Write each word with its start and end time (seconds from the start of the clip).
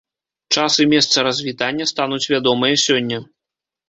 Час 0.59 0.77
і 0.85 0.85
месца 0.93 1.25
развітання 1.27 1.87
стануць 1.91 2.29
вядомыя 2.33 2.79
сёння. 2.85 3.21